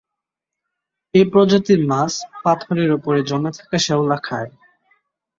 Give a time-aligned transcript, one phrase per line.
[1.13, 2.11] এ প্রজাতির মাছ
[2.43, 4.51] পাথরের উপরে জমে থাকা শ্যাওলা খায়।